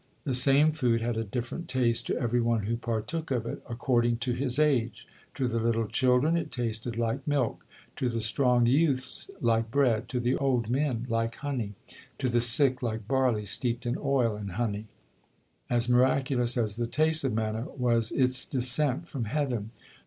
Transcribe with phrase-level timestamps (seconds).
[0.23, 4.17] The same food had a different taste to every one who partook of it, according
[4.25, 7.63] to his age; to the little children it tasted like milk,
[7.97, 11.75] to the strong youths like bread, to the old men like honey,
[12.17, 14.87] to the sick like barley steeped in oil and honey.
[15.69, 19.69] As miraculous as the taste of manna was it descent from heaven.